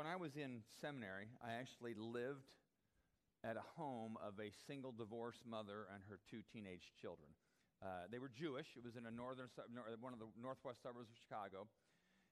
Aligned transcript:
When 0.00 0.08
I 0.08 0.16
was 0.16 0.32
in 0.40 0.64
seminary, 0.80 1.28
I 1.44 1.60
actually 1.60 1.92
lived 1.92 2.56
at 3.44 3.60
a 3.60 3.66
home 3.76 4.16
of 4.16 4.40
a 4.40 4.48
single 4.64 4.96
divorced 4.96 5.44
mother 5.44 5.92
and 5.92 6.00
her 6.08 6.16
two 6.24 6.40
teenage 6.40 6.96
children. 6.96 7.28
Uh, 7.84 8.08
they 8.08 8.16
were 8.16 8.32
Jewish. 8.32 8.80
It 8.80 8.80
was 8.80 8.96
in 8.96 9.04
a 9.04 9.12
northern, 9.12 9.52
one 10.00 10.16
of 10.16 10.20
the 10.24 10.32
northwest 10.40 10.80
suburbs 10.80 11.12
of 11.12 11.20
Chicago. 11.20 11.68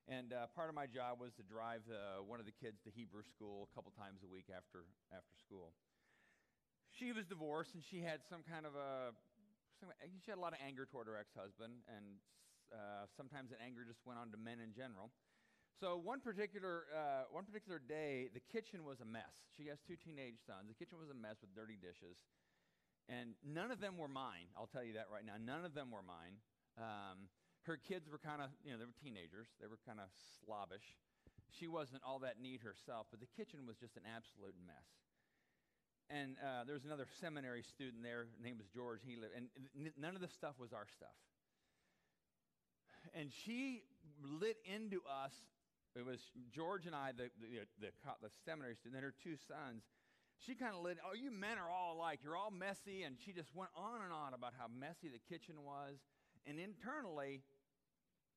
And 0.08 0.32
uh, 0.32 0.48
part 0.56 0.72
of 0.72 0.80
my 0.80 0.88
job 0.88 1.20
was 1.20 1.36
to 1.36 1.44
drive 1.44 1.84
uh, 1.92 2.24
one 2.24 2.40
of 2.40 2.48
the 2.48 2.56
kids 2.56 2.80
to 2.88 2.90
Hebrew 2.96 3.20
school 3.20 3.68
a 3.68 3.72
couple 3.76 3.92
times 3.92 4.24
a 4.24 4.30
week 4.32 4.48
after, 4.48 4.88
after 5.12 5.36
school. 5.36 5.76
She 6.96 7.12
was 7.12 7.28
divorced 7.28 7.76
and 7.76 7.84
she 7.84 8.00
had 8.00 8.24
some 8.32 8.40
kind 8.48 8.64
of 8.64 8.80
a, 8.80 9.12
some, 9.76 9.92
she 10.24 10.32
had 10.32 10.40
a 10.40 10.44
lot 10.44 10.56
of 10.56 10.60
anger 10.64 10.88
toward 10.88 11.04
her 11.04 11.20
ex 11.20 11.36
husband, 11.36 11.84
and 11.84 12.16
uh, 12.72 13.04
sometimes 13.12 13.52
that 13.52 13.60
anger 13.60 13.84
just 13.84 14.00
went 14.08 14.16
on 14.16 14.32
to 14.32 14.40
men 14.40 14.56
in 14.56 14.72
general. 14.72 15.12
So 15.78 15.94
one 15.94 16.18
particular, 16.18 16.90
uh, 16.90 17.30
one 17.30 17.44
particular 17.44 17.78
day, 17.78 18.28
the 18.34 18.42
kitchen 18.50 18.82
was 18.82 18.98
a 18.98 19.06
mess. 19.06 19.30
She 19.54 19.70
has 19.70 19.78
two 19.86 19.94
teenage 19.94 20.42
sons. 20.42 20.66
The 20.66 20.74
kitchen 20.74 20.98
was 20.98 21.06
a 21.06 21.14
mess 21.14 21.38
with 21.38 21.54
dirty 21.54 21.78
dishes. 21.78 22.18
And 23.06 23.38
none 23.46 23.70
of 23.70 23.78
them 23.80 23.96
were 23.96 24.10
mine. 24.10 24.50
I'll 24.58 24.66
tell 24.66 24.82
you 24.82 24.98
that 24.98 25.06
right 25.06 25.24
now. 25.24 25.38
None 25.38 25.64
of 25.64 25.72
them 25.78 25.94
were 25.94 26.02
mine. 26.02 26.42
Um, 26.76 27.30
her 27.62 27.78
kids 27.78 28.10
were 28.10 28.18
kind 28.18 28.42
of, 28.42 28.50
you 28.66 28.74
know, 28.74 28.78
they 28.78 28.84
were 28.90 28.98
teenagers. 28.98 29.46
They 29.62 29.70
were 29.70 29.78
kind 29.86 30.02
of 30.02 30.10
slobbish. 30.42 30.98
She 31.54 31.70
wasn't 31.70 32.02
all 32.02 32.18
that 32.26 32.42
neat 32.42 32.60
herself, 32.60 33.06
but 33.14 33.22
the 33.22 33.30
kitchen 33.38 33.62
was 33.64 33.78
just 33.78 33.96
an 33.96 34.02
absolute 34.04 34.58
mess. 34.66 34.88
And 36.10 36.36
uh, 36.42 36.64
there 36.64 36.74
was 36.74 36.84
another 36.84 37.06
seminary 37.20 37.62
student 37.62 38.02
there. 38.02 38.26
His 38.26 38.42
name 38.42 38.58
was 38.58 38.66
George. 38.74 39.00
He 39.06 39.14
lived, 39.16 39.32
and 39.36 39.46
n- 39.78 39.92
none 39.96 40.16
of 40.16 40.20
the 40.20 40.28
stuff 40.28 40.58
was 40.58 40.72
our 40.72 40.86
stuff. 40.90 41.14
And 43.14 43.30
she 43.30 43.84
lit 44.20 44.56
into 44.64 45.00
us. 45.06 45.32
It 45.96 46.04
was 46.04 46.20
George 46.52 46.86
and 46.86 46.94
I, 46.94 47.12
the, 47.12 47.30
the, 47.40 47.64
the, 47.80 47.90
the 48.22 48.30
seminary 48.44 48.76
student, 48.76 49.02
and 49.02 49.04
her 49.04 49.14
two 49.22 49.36
sons 49.36 49.84
she 50.38 50.54
kind 50.54 50.74
of 50.74 50.86
lit, 50.86 51.02
oh, 51.02 51.18
you 51.18 51.34
men 51.34 51.58
are 51.58 51.66
all 51.66 51.98
alike. 51.98 52.22
You're 52.22 52.38
all 52.38 52.54
messy. 52.54 53.02
And 53.02 53.18
she 53.18 53.34
just 53.34 53.50
went 53.54 53.74
on 53.74 54.02
and 54.06 54.14
on 54.14 54.34
about 54.34 54.54
how 54.54 54.70
messy 54.70 55.10
the 55.10 55.18
kitchen 55.18 55.66
was. 55.66 55.98
And 56.46 56.62
internally, 56.62 57.42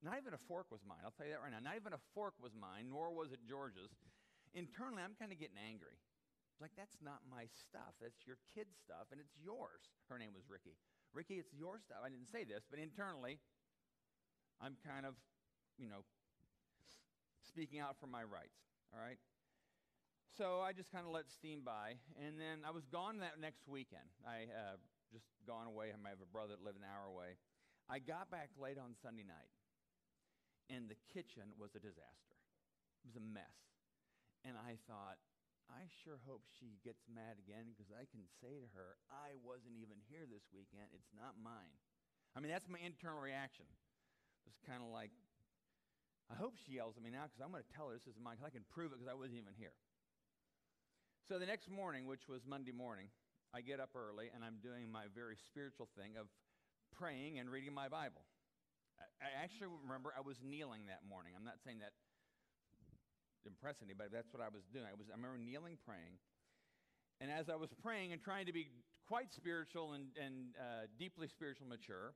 not 0.02 0.18
even 0.18 0.34
a 0.34 0.42
fork 0.50 0.74
was 0.74 0.82
mine. 0.82 1.06
I'll 1.06 1.14
tell 1.14 1.30
you 1.30 1.38
that 1.38 1.46
right 1.46 1.54
now. 1.54 1.62
Not 1.62 1.78
even 1.78 1.94
a 1.94 2.02
fork 2.18 2.34
was 2.42 2.58
mine, 2.58 2.90
nor 2.90 3.14
was 3.14 3.30
it 3.32 3.46
George's. 3.46 3.94
Internally, 4.58 5.06
I'm 5.06 5.14
kind 5.14 5.30
of 5.30 5.38
getting 5.38 5.62
angry. 5.62 6.02
Like, 6.58 6.74
that's 6.74 6.98
not 7.02 7.22
my 7.30 7.46
stuff. 7.54 7.94
That's 8.02 8.26
your 8.26 8.38
kid's 8.54 8.78
stuff, 8.78 9.10
and 9.10 9.22
it's 9.22 9.34
yours. 9.38 9.94
Her 10.10 10.18
name 10.18 10.34
was 10.34 10.46
Ricky. 10.50 10.78
Ricky, 11.14 11.42
it's 11.42 11.54
your 11.54 11.82
stuff. 11.82 12.02
I 12.06 12.10
didn't 12.10 12.30
say 12.30 12.46
this, 12.46 12.66
but 12.70 12.78
internally, 12.78 13.42
I'm 14.62 14.78
kind 14.86 15.06
of, 15.06 15.18
you 15.78 15.90
know, 15.90 16.06
speaking 17.52 17.84
out 17.84 18.00
for 18.00 18.08
my 18.08 18.24
rights. 18.24 18.64
All 18.96 19.04
right? 19.04 19.20
So 20.40 20.64
I 20.64 20.72
just 20.72 20.88
kind 20.96 21.04
of 21.04 21.12
let 21.12 21.28
steam 21.28 21.68
by. 21.68 22.00
And 22.16 22.40
then 22.40 22.64
I 22.64 22.72
was 22.72 22.88
gone 22.88 23.20
that 23.20 23.44
next 23.44 23.68
weekend. 23.68 24.08
I 24.24 24.48
uh, 24.48 24.80
just 25.12 25.28
gone 25.44 25.68
away. 25.68 25.92
I 25.92 26.00
have 26.08 26.24
a 26.24 26.32
brother 26.32 26.56
that 26.56 26.64
lived 26.64 26.80
an 26.80 26.88
hour 26.88 27.12
away. 27.12 27.36
I 27.92 28.00
got 28.00 28.32
back 28.32 28.56
late 28.56 28.80
on 28.80 28.96
Sunday 28.96 29.28
night, 29.28 29.52
and 30.72 30.88
the 30.88 30.96
kitchen 31.12 31.52
was 31.60 31.76
a 31.76 31.84
disaster. 31.84 32.40
It 33.04 33.12
was 33.12 33.20
a 33.20 33.26
mess. 33.26 33.60
And 34.48 34.56
I 34.56 34.80
thought, 34.88 35.20
I 35.68 35.92
sure 36.04 36.24
hope 36.24 36.48
she 36.56 36.80
gets 36.88 37.04
mad 37.12 37.36
again 37.36 37.68
because 37.76 37.92
I 37.92 38.08
can 38.08 38.24
say 38.40 38.56
to 38.64 38.70
her, 38.72 38.96
I 39.12 39.36
wasn't 39.44 39.76
even 39.76 40.00
here 40.08 40.24
this 40.24 40.48
weekend. 40.56 40.96
It's 40.96 41.12
not 41.12 41.36
mine. 41.36 41.76
I 42.32 42.40
mean, 42.40 42.52
that's 42.52 42.72
my 42.72 42.80
internal 42.80 43.20
reaction. 43.20 43.68
It's 44.48 44.64
kind 44.64 44.80
of 44.80 44.88
like, 44.96 45.12
I 46.32 46.40
hope 46.40 46.56
she 46.56 46.80
yells 46.80 46.96
at 46.96 47.04
me 47.04 47.12
now 47.12 47.28
because 47.28 47.44
I'm 47.44 47.52
going 47.52 47.68
to 47.68 47.74
tell 47.76 47.92
her 47.92 47.94
this 47.94 48.08
isn't 48.08 48.24
mine 48.24 48.40
because 48.40 48.48
I 48.48 48.56
can 48.56 48.64
prove 48.72 48.96
it 48.96 49.04
because 49.04 49.12
I 49.12 49.18
wasn't 49.18 49.44
even 49.44 49.52
here. 49.60 49.76
So 51.28 51.36
the 51.36 51.46
next 51.46 51.68
morning, 51.68 52.08
which 52.08 52.32
was 52.32 52.48
Monday 52.48 52.72
morning, 52.72 53.12
I 53.52 53.60
get 53.60 53.84
up 53.84 53.92
early 54.00 54.32
and 54.32 54.40
I'm 54.40 54.64
doing 54.64 54.88
my 54.88 55.12
very 55.12 55.36
spiritual 55.36 55.92
thing 56.00 56.16
of 56.16 56.32
praying 56.96 57.40
and 57.44 57.52
reading 57.52 57.76
my 57.76 57.92
Bible. 57.92 58.24
I, 59.20 59.44
actually 59.44 59.68
remember 59.84 60.16
I 60.16 60.24
was 60.24 60.40
kneeling 60.40 60.88
that 60.88 61.04
morning. 61.04 61.36
I'm 61.36 61.44
not 61.44 61.60
saying 61.62 61.84
that 61.84 61.92
impress 63.44 63.82
anybody, 63.84 64.08
but 64.08 64.16
that's 64.16 64.32
what 64.32 64.40
I 64.40 64.48
was 64.48 64.64
doing. 64.72 64.88
I 64.88 64.96
was 64.96 65.12
I 65.12 65.18
remember 65.18 65.42
kneeling 65.42 65.76
praying. 65.84 66.16
And 67.20 67.30
as 67.30 67.50
I 67.50 67.58
was 67.58 67.70
praying 67.84 68.14
and 68.14 68.22
trying 68.22 68.46
to 68.48 68.54
be 68.54 68.70
quite 69.06 69.34
spiritual 69.34 69.94
and, 69.94 70.10
and 70.18 70.56
uh, 70.58 70.88
deeply 70.98 71.28
spiritual 71.28 71.68
mature, 71.68 72.14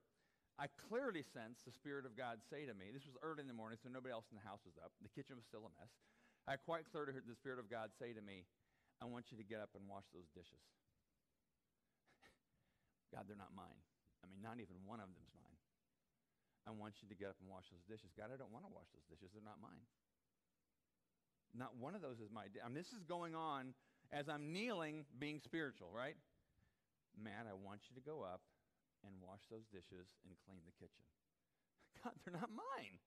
I 0.56 0.72
clearly 0.88 1.20
sensed 1.20 1.68
the 1.68 1.74
Spirit 1.74 2.08
of 2.08 2.16
God 2.16 2.40
say 2.48 2.64
to 2.64 2.72
me, 2.72 2.88
this 2.88 3.04
was 3.04 3.12
early 3.20 3.44
in 3.44 3.48
the 3.50 3.56
morning, 3.56 3.76
so 3.76 3.92
nobody 3.92 4.16
else 4.16 4.24
in 4.32 4.40
the 4.40 4.46
house 4.46 4.64
was 4.64 4.80
up. 4.80 4.88
The 5.04 5.12
kitchen 5.12 5.36
was 5.36 5.44
still 5.44 5.68
a 5.68 5.72
mess. 5.76 5.92
I 6.48 6.56
quite 6.56 6.88
clearly 6.88 7.12
heard 7.12 7.28
the 7.28 7.36
Spirit 7.36 7.60
of 7.60 7.68
God 7.68 7.92
say 8.00 8.16
to 8.16 8.24
me, 8.24 8.48
I 9.02 9.04
want 9.04 9.28
you 9.28 9.36
to 9.36 9.44
get 9.44 9.60
up 9.60 9.76
and 9.76 9.84
wash 9.84 10.08
those 10.16 10.32
dishes. 10.32 10.64
God, 13.12 13.28
they're 13.28 13.36
not 13.36 13.52
mine. 13.52 13.80
I 14.24 14.32
mean, 14.32 14.40
not 14.40 14.56
even 14.56 14.80
one 14.88 15.04
of 15.04 15.12
them's 15.12 15.36
mine. 15.36 15.60
I 16.64 16.72
want 16.72 17.04
you 17.04 17.06
to 17.12 17.16
get 17.16 17.28
up 17.28 17.36
and 17.44 17.52
wash 17.52 17.68
those 17.68 17.84
dishes. 17.84 18.16
God, 18.16 18.32
I 18.32 18.40
don't 18.40 18.50
want 18.50 18.64
to 18.64 18.72
wash 18.72 18.88
those 18.96 19.04
dishes. 19.12 19.36
They're 19.36 19.44
not 19.44 19.60
mine. 19.60 19.84
Not 21.52 21.76
one 21.76 21.92
of 21.92 22.00
those 22.00 22.18
is 22.18 22.32
my. 22.32 22.48
Di- 22.48 22.64
I 22.64 22.72
mean, 22.72 22.80
this 22.80 22.96
is 22.96 23.04
going 23.04 23.36
on 23.36 23.76
as 24.08 24.28
I'm 24.28 24.52
kneeling, 24.56 25.04
being 25.20 25.38
spiritual, 25.38 25.92
right? 25.92 26.16
Matt, 27.16 27.46
I 27.48 27.54
want 27.54 27.86
you 27.88 27.94
to 27.94 28.04
go 28.04 28.24
up 28.24 28.40
and 29.04 29.12
wash 29.20 29.44
those 29.50 29.66
dishes 29.68 30.08
and 30.24 30.36
clean 30.46 30.62
the 30.64 30.76
kitchen. 30.78 31.04
God, 32.00 32.14
they're 32.22 32.36
not 32.36 32.52
mine. 32.52 33.00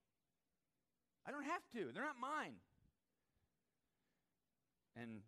I 1.26 1.32
don't 1.32 1.46
have 1.46 1.66
to. 1.78 1.94
They're 1.94 2.06
not 2.06 2.20
mine. 2.20 2.58
And 4.98 5.22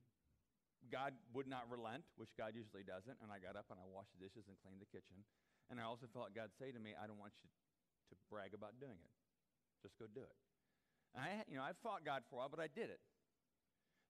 God 0.89 1.13
would 1.31 1.47
not 1.47 1.69
relent, 1.69 2.03
which 2.17 2.33
God 2.35 2.57
usually 2.57 2.83
doesn't, 2.83 3.15
and 3.21 3.29
I 3.29 3.37
got 3.39 3.55
up 3.55 3.69
and 3.69 3.79
I 3.79 3.87
washed 3.87 4.11
the 4.17 4.21
dishes 4.21 4.49
and 4.49 4.57
cleaned 4.59 4.81
the 4.81 4.89
kitchen. 4.89 5.23
And 5.69 5.79
I 5.79 5.87
also 5.87 6.09
felt 6.11 6.35
God 6.35 6.51
say 6.59 6.73
to 6.73 6.81
me, 6.81 6.91
I 6.97 7.07
don't 7.07 7.21
want 7.21 7.37
you 7.39 7.47
to 7.47 8.15
brag 8.27 8.51
about 8.51 8.75
doing 8.81 8.99
it. 8.99 9.13
Just 9.79 9.95
go 9.95 10.09
do 10.11 10.25
it. 10.25 10.37
And 11.15 11.23
I, 11.23 11.29
you 11.47 11.55
know, 11.55 11.63
I 11.63 11.71
fought 11.79 12.03
God 12.03 12.27
for 12.27 12.35
a 12.35 12.37
while, 12.43 12.51
but 12.51 12.59
I 12.59 12.67
did 12.67 12.91
it. 12.91 12.99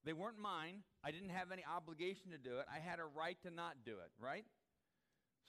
They 0.02 0.12
weren't 0.12 0.38
mine. 0.38 0.82
I 1.04 1.14
didn't 1.14 1.30
have 1.30 1.54
any 1.54 1.62
obligation 1.62 2.34
to 2.34 2.38
do 2.38 2.58
it. 2.58 2.66
I 2.66 2.82
had 2.82 2.98
a 2.98 3.06
right 3.06 3.38
to 3.46 3.50
not 3.54 3.86
do 3.86 4.02
it, 4.02 4.10
right? 4.18 4.44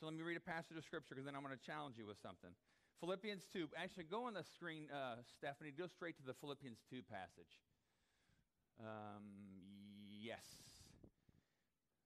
So 0.03 0.11
let 0.11 0.19
me 0.19 0.27
read 0.27 0.35
a 0.35 0.43
passage 0.43 0.75
of 0.75 0.83
scripture 0.83 1.15
because 1.15 1.23
then 1.23 1.31
I'm 1.31 1.47
going 1.47 1.55
to 1.55 1.63
challenge 1.63 1.95
you 1.95 2.03
with 2.03 2.19
something. 2.19 2.51
Philippians 2.99 3.47
2. 3.55 3.71
Actually, 3.79 4.11
go 4.11 4.27
on 4.27 4.35
the 4.35 4.43
screen, 4.43 4.91
uh, 4.91 5.23
Stephanie. 5.23 5.71
Go 5.71 5.87
straight 5.87 6.19
to 6.19 6.27
the 6.27 6.35
Philippians 6.43 6.83
2 6.91 7.07
passage. 7.07 7.63
Um, 8.83 9.23
yes. 10.11 10.43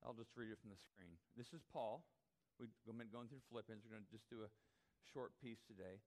I'll 0.05 0.13
just 0.13 0.29
read 0.37 0.53
it 0.53 0.61
from 0.61 0.69
the 0.69 0.77
screen. 0.77 1.17
This 1.33 1.57
is 1.57 1.65
Paul. 1.73 2.05
We've 2.61 2.69
been 2.85 3.09
going 3.09 3.33
through 3.33 3.41
Philippians. 3.49 3.81
We're 3.81 3.97
going 3.97 4.05
to 4.05 4.13
just 4.13 4.29
do 4.29 4.45
a 4.45 4.51
short 5.09 5.33
piece 5.41 5.65
today. 5.65 5.97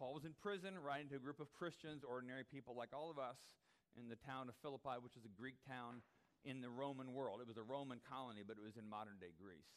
Paul 0.00 0.16
was 0.16 0.24
in 0.24 0.32
prison, 0.32 0.80
writing 0.80 1.12
to 1.12 1.20
a 1.20 1.24
group 1.24 1.44
of 1.44 1.52
Christians, 1.52 2.08
ordinary 2.08 2.48
people 2.48 2.72
like 2.72 2.96
all 2.96 3.12
of 3.12 3.20
us, 3.20 3.36
in 4.00 4.08
the 4.08 4.16
town 4.16 4.48
of 4.48 4.56
Philippi, 4.64 4.96
which 5.04 5.20
is 5.20 5.28
a 5.28 5.32
Greek 5.36 5.60
town 5.68 6.00
in 6.48 6.64
the 6.64 6.72
Roman 6.72 7.12
world. 7.12 7.44
It 7.44 7.48
was 7.52 7.60
a 7.60 7.68
Roman 7.68 8.00
colony, 8.00 8.40
but 8.40 8.56
it 8.56 8.64
was 8.64 8.80
in 8.80 8.88
modern 8.88 9.20
day 9.20 9.36
Greece. 9.36 9.76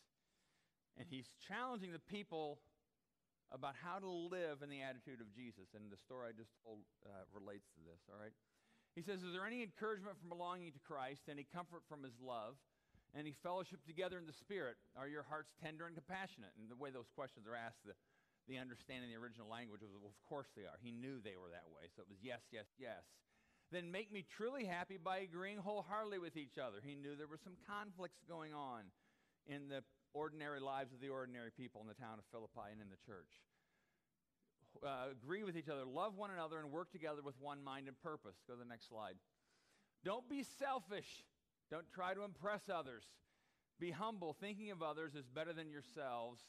And 0.97 1.07
he's 1.09 1.31
challenging 1.47 1.91
the 1.91 2.03
people 2.03 2.59
about 3.52 3.75
how 3.75 4.00
to 4.00 4.07
live 4.07 4.63
in 4.63 4.69
the 4.69 4.81
attitude 4.81 5.19
of 5.19 5.31
Jesus. 5.31 5.75
And 5.75 5.91
the 5.91 6.00
story 6.00 6.31
I 6.31 6.34
just 6.35 6.52
told 6.63 6.84
uh, 7.03 7.28
relates 7.35 7.68
to 7.75 7.81
this, 7.84 8.00
all 8.07 8.19
right? 8.19 8.35
He 8.96 9.01
says, 9.01 9.24
Is 9.24 9.31
there 9.31 9.47
any 9.47 9.63
encouragement 9.63 10.19
from 10.19 10.30
belonging 10.30 10.72
to 10.72 10.81
Christ, 10.84 11.28
any 11.31 11.47
comfort 11.47 11.84
from 11.88 12.03
his 12.03 12.16
love? 12.19 12.56
any 13.16 13.35
fellowship 13.44 13.84
together 13.85 14.18
in 14.18 14.25
the 14.25 14.35
Spirit? 14.35 14.78
Are 14.96 15.07
your 15.07 15.24
hearts 15.24 15.51
tender 15.59 15.88
and 15.88 15.96
compassionate? 15.96 16.56
And 16.56 16.72
the 16.72 16.80
way 16.80 16.91
those 16.91 17.12
questions 17.12 17.47
are 17.47 17.56
asked, 17.56 17.84
the, 17.84 17.96
the 18.47 18.57
understanding 18.57 19.12
the 19.12 19.19
original 19.19 19.47
language 19.47 19.81
was, 19.84 19.91
well, 20.00 20.16
of 20.16 20.22
course 20.28 20.47
they 20.56 20.63
are. 20.63 20.80
He 20.80 20.91
knew 20.91 21.19
they 21.19 21.35
were 21.35 21.51
that 21.51 21.68
way. 21.68 21.91
So 21.91 22.03
it 22.03 22.09
was 22.09 22.24
yes, 22.24 22.41
yes, 22.51 22.68
yes. 22.80 23.03
Then 23.72 23.91
make 23.91 24.12
me 24.12 24.28
truly 24.28 24.66
happy 24.68 25.00
by 25.00 25.24
agreeing 25.24 25.59
wholeheartedly 25.59 26.19
with 26.19 26.35
each 26.35 26.60
other. 26.60 26.83
He 26.83 26.95
knew 26.95 27.15
there 27.15 27.31
were 27.31 27.39
some 27.39 27.56
conflicts 27.68 28.19
going 28.27 28.51
on 28.51 28.92
in 29.48 29.71
the 29.71 29.83
ordinary 30.13 30.60
lives 30.60 30.94
of 30.94 31.00
the 31.02 31.10
ordinary 31.10 31.52
people 31.52 31.81
in 31.81 31.88
the 31.88 31.94
town 31.94 32.19
of 32.19 32.25
Philippi 32.31 32.72
and 32.72 32.81
in 32.81 32.90
the 32.90 33.00
church. 33.06 33.31
Uh, 34.86 35.12
agree 35.12 35.44
with 35.44 35.58
each 35.58 35.68
other, 35.68 35.84
love 35.86 36.16
one 36.16 36.31
another, 36.31 36.60
and 36.60 36.72
work 36.72 36.92
together 36.92 37.22
with 37.24 37.36
one 37.40 37.63
mind 37.63 37.88
and 37.88 38.00
purpose. 38.02 38.36
Go 38.48 38.54
to 38.54 38.60
the 38.60 38.66
next 38.66 38.88
slide. 38.88 39.16
Don't 40.04 40.28
be 40.30 40.44
selfish 40.44 41.25
don't 41.72 41.90
try 41.96 42.13
to 42.13 42.24
impress 42.24 42.63
others. 42.69 43.06
Be 43.80 43.92
humble. 43.92 44.36
Thinking 44.40 44.69
of 44.72 44.84
others 44.84 45.16
is 45.16 45.25
better 45.25 45.54
than 45.54 45.72
yourselves. 45.72 46.42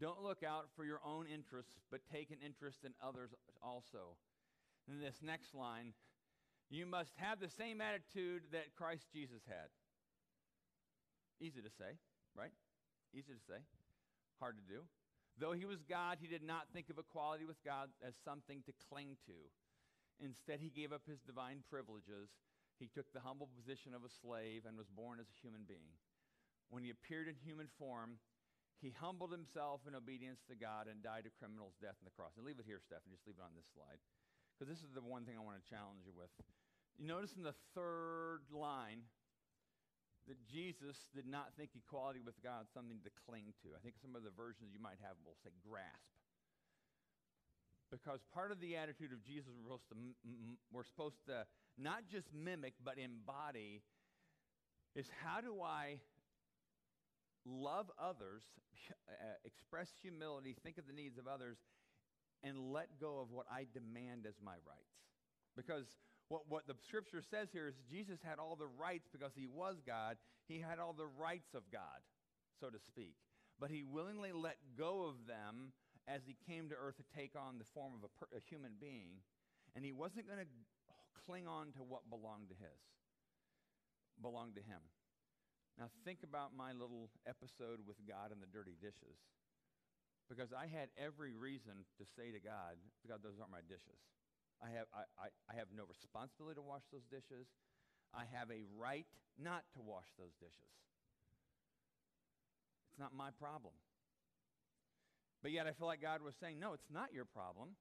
Don't 0.00 0.22
look 0.22 0.42
out 0.42 0.68
for 0.74 0.84
your 0.84 1.00
own 1.04 1.26
interests, 1.26 1.72
but 1.90 2.00
take 2.10 2.30
an 2.30 2.38
interest 2.44 2.78
in 2.84 2.92
others 3.06 3.34
also. 3.62 4.16
In 4.88 4.98
this 4.98 5.16
next 5.22 5.54
line, 5.54 5.92
you 6.70 6.86
must 6.86 7.12
have 7.16 7.38
the 7.38 7.50
same 7.50 7.80
attitude 7.80 8.44
that 8.52 8.74
Christ 8.74 9.06
Jesus 9.12 9.42
had. 9.46 9.68
Easy 11.38 11.60
to 11.60 11.70
say, 11.70 11.98
right? 12.34 12.50
Easy 13.16 13.32
to 13.32 13.40
say. 13.48 13.64
Hard 14.38 14.60
to 14.60 14.66
do. 14.68 14.84
Though 15.40 15.56
he 15.56 15.64
was 15.64 15.80
God, 15.88 16.18
he 16.20 16.28
did 16.28 16.44
not 16.44 16.68
think 16.72 16.92
of 16.92 17.00
equality 17.00 17.48
with 17.48 17.56
God 17.64 17.88
as 18.04 18.12
something 18.24 18.60
to 18.68 18.76
cling 18.88 19.16
to. 19.24 19.36
Instead, 20.20 20.60
he 20.60 20.68
gave 20.68 20.92
up 20.92 21.04
his 21.08 21.20
divine 21.24 21.64
privileges 21.68 22.28
He 22.78 22.92
took 22.92 23.08
the 23.12 23.24
humble 23.24 23.48
position 23.56 23.96
of 23.96 24.04
a 24.04 24.12
slave 24.12 24.68
and 24.68 24.76
was 24.76 24.92
born 24.92 25.16
as 25.16 25.32
a 25.32 25.40
human 25.40 25.64
being. 25.64 25.96
When 26.68 26.84
he 26.84 26.92
appeared 26.92 27.28
in 27.28 27.36
human 27.40 27.72
form, 27.80 28.20
he 28.84 28.92
humbled 28.92 29.32
himself 29.32 29.80
in 29.88 29.96
obedience 29.96 30.44
to 30.52 30.56
God 30.56 30.84
and 30.84 31.00
died 31.00 31.24
a 31.24 31.32
criminal's 31.32 31.80
death 31.80 31.96
on 31.96 32.04
the 32.04 32.12
cross. 32.12 32.36
And 32.36 32.44
leave 32.44 32.60
it 32.60 32.68
here, 32.68 32.80
Stephanie. 32.84 33.16
Just 33.16 33.24
leave 33.24 33.40
it 33.40 33.48
on 33.48 33.56
this 33.56 33.68
slide. 33.72 33.96
Because 34.52 34.68
this 34.68 34.84
is 34.84 34.92
the 34.92 35.00
one 35.00 35.24
thing 35.24 35.40
I 35.40 35.44
want 35.44 35.56
to 35.56 35.64
challenge 35.72 36.04
you 36.04 36.12
with. 36.12 36.32
You 37.00 37.08
notice 37.08 37.32
in 37.36 37.44
the 37.44 37.56
third 37.72 38.44
line 38.52 39.08
that 40.28 40.38
Jesus 40.46 40.96
did 41.14 41.26
not 41.26 41.54
think 41.56 41.70
equality 41.78 42.20
with 42.24 42.34
God 42.42 42.66
something 42.74 42.98
to 43.04 43.10
cling 43.26 43.54
to. 43.62 43.74
I 43.74 43.80
think 43.82 43.94
some 44.02 44.18
of 44.18 44.26
the 44.26 44.34
versions 44.34 44.74
you 44.74 44.82
might 44.82 44.98
have 45.02 45.14
will 45.22 45.38
say 45.42 45.54
grasp. 45.62 46.18
Because 47.90 48.18
part 48.34 48.50
of 48.50 48.58
the 48.58 48.76
attitude 48.76 49.14
of 49.14 49.22
Jesus 49.22 49.46
we're 49.54 49.78
supposed 49.78 49.88
to, 49.90 49.96
we're 50.74 50.84
supposed 50.90 51.22
to 51.30 51.46
not 51.78 52.10
just 52.10 52.26
mimic, 52.34 52.74
but 52.82 52.98
embody 52.98 53.82
is 54.96 55.06
how 55.22 55.40
do 55.40 55.62
I 55.62 56.02
love 57.46 57.86
others, 57.94 58.42
uh, 59.08 59.38
express 59.44 59.88
humility, 60.02 60.56
think 60.64 60.78
of 60.78 60.86
the 60.86 60.92
needs 60.92 61.18
of 61.18 61.28
others, 61.28 61.58
and 62.42 62.72
let 62.72 62.98
go 63.00 63.20
of 63.20 63.30
what 63.30 63.46
I 63.50 63.66
demand 63.72 64.26
as 64.26 64.34
my 64.42 64.58
rights. 64.66 64.98
Because 65.56 65.86
what, 66.28 66.42
what 66.48 66.66
the 66.66 66.74
scripture 66.86 67.22
says 67.22 67.48
here 67.52 67.68
is 67.68 67.74
Jesus 67.90 68.18
had 68.22 68.38
all 68.38 68.56
the 68.56 68.66
rights 68.66 69.08
because 69.10 69.32
he 69.34 69.46
was 69.46 69.76
God. 69.86 70.16
He 70.48 70.58
had 70.58 70.78
all 70.78 70.92
the 70.92 71.06
rights 71.06 71.54
of 71.54 71.62
God, 71.70 72.02
so 72.60 72.68
to 72.68 72.78
speak. 72.78 73.14
But 73.60 73.70
he 73.70 73.84
willingly 73.84 74.32
let 74.32 74.58
go 74.76 75.06
of 75.06 75.26
them 75.26 75.72
as 76.08 76.22
he 76.26 76.36
came 76.46 76.68
to 76.68 76.74
earth 76.74 76.96
to 76.98 77.06
take 77.14 77.34
on 77.34 77.58
the 77.58 77.68
form 77.74 77.94
of 77.94 78.02
a, 78.02 78.10
per, 78.18 78.26
a 78.36 78.40
human 78.42 78.72
being. 78.80 79.22
And 79.74 79.84
he 79.84 79.92
wasn't 79.92 80.26
going 80.26 80.42
to 80.42 80.50
cling 81.26 81.46
on 81.46 81.72
to 81.74 81.82
what 81.82 82.10
belonged 82.10 82.50
to 82.50 82.58
his, 82.58 82.80
belonged 84.22 84.54
to 84.56 84.62
him. 84.62 84.82
Now 85.78 85.90
think 86.04 86.22
about 86.22 86.56
my 86.56 86.72
little 86.72 87.10
episode 87.26 87.84
with 87.86 87.98
God 88.08 88.32
and 88.32 88.40
the 88.40 88.50
dirty 88.50 88.78
dishes. 88.80 89.18
Because 90.26 90.50
I 90.50 90.66
had 90.66 90.90
every 90.98 91.30
reason 91.30 91.86
to 91.98 92.04
say 92.18 92.34
to 92.34 92.42
God, 92.42 92.74
God, 93.06 93.22
those 93.22 93.38
aren't 93.38 93.54
my 93.54 93.62
dishes. 93.62 94.00
I 94.62 94.72
have, 94.72 94.88
I, 94.94 95.04
I, 95.20 95.28
I 95.52 95.52
have 95.56 95.68
no 95.74 95.84
responsibility 95.84 96.56
to 96.56 96.64
wash 96.64 96.84
those 96.92 97.04
dishes. 97.12 97.46
I 98.14 98.24
have 98.32 98.50
a 98.50 98.64
right 98.76 99.06
not 99.36 99.64
to 99.76 99.80
wash 99.84 100.08
those 100.16 100.32
dishes. 100.40 100.72
It's 102.90 102.98
not 102.98 103.12
my 103.12 103.28
problem. 103.36 103.74
But 105.42 105.52
yet 105.52 105.66
I 105.66 105.72
feel 105.72 105.86
like 105.86 106.00
God 106.00 106.22
was 106.22 106.34
saying, 106.40 106.58
no, 106.58 106.72
it's 106.72 106.88
not 106.90 107.12
your 107.12 107.26
problem. 107.26 107.76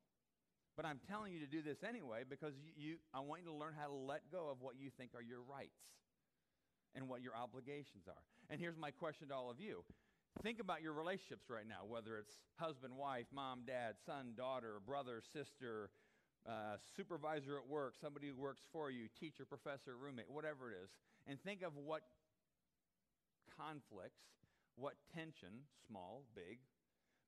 But 0.75 0.85
I'm 0.85 0.99
telling 1.07 1.31
you 1.31 1.39
to 1.39 1.47
do 1.47 1.61
this 1.63 1.87
anyway 1.87 2.27
because 2.27 2.53
you, 2.59 2.71
you, 2.75 2.95
I 3.13 3.21
want 3.21 3.41
you 3.41 3.47
to 3.47 3.55
learn 3.55 3.73
how 3.79 3.87
to 3.87 3.95
let 3.95 4.27
go 4.29 4.51
of 4.51 4.59
what 4.59 4.75
you 4.75 4.91
think 4.91 5.15
are 5.15 5.23
your 5.23 5.39
rights 5.41 5.79
and 6.93 7.07
what 7.07 7.21
your 7.21 7.35
obligations 7.35 8.07
are. 8.07 8.23
And 8.49 8.59
here's 8.59 8.77
my 8.77 8.91
question 8.91 9.29
to 9.29 9.35
all 9.35 9.49
of 9.49 9.59
you. 9.59 9.83
Think 10.43 10.59
about 10.59 10.81
your 10.81 10.91
relationships 10.91 11.47
right 11.49 11.67
now, 11.67 11.87
whether 11.87 12.17
it's 12.17 12.35
husband, 12.59 12.93
wife, 12.97 13.25
mom, 13.33 13.61
dad, 13.65 13.95
son, 14.05 14.33
daughter, 14.35 14.83
brother, 14.85 15.21
sister, 15.31 15.89
uh, 16.45 16.77
supervisor 16.95 17.57
at 17.57 17.67
work, 17.67 17.95
somebody 17.99 18.29
who 18.29 18.37
works 18.37 18.61
for 18.71 18.89
you, 18.89 19.09
teacher, 19.19 19.45
professor, 19.45 19.97
roommate, 19.97 20.29
whatever 20.29 20.69
it 20.69 20.77
is. 20.77 20.89
And 21.25 21.41
think 21.41 21.61
of 21.61 21.73
what 21.75 22.05
conflicts, 23.57 24.21
what 24.75 24.93
tension, 25.13 25.65
small, 25.87 26.23
big, 26.35 26.61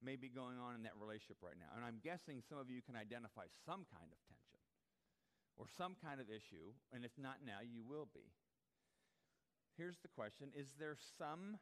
may 0.03 0.15
be 0.15 0.29
going 0.29 0.61
on 0.61 0.75
in 0.77 0.83
that 0.83 0.93
relationship 1.01 1.41
right 1.41 1.57
now. 1.57 1.73
And 1.73 1.81
I'm 1.81 1.97
guessing 2.03 2.45
some 2.45 2.61
of 2.61 2.69
you 2.69 2.85
can 2.85 2.93
identify 2.93 3.49
some 3.65 3.89
kind 3.89 4.05
of 4.05 4.17
tension 4.29 4.61
or 5.57 5.65
some 5.65 5.97
kind 5.97 6.21
of 6.21 6.29
issue, 6.29 6.69
and 6.93 7.01
if 7.01 7.11
not 7.17 7.41
now, 7.41 7.65
you 7.65 7.81
will 7.81 8.07
be. 8.13 8.29
Here's 9.77 9.97
the 10.05 10.13
question 10.13 10.53
Is 10.53 10.69
there 10.77 10.97
some 11.17 11.57